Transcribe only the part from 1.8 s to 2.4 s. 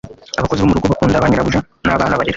na abana barera